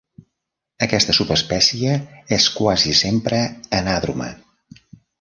[0.85, 1.95] Aquesta subespècie
[2.39, 3.45] és quasi sempre
[3.85, 4.35] anàdroma.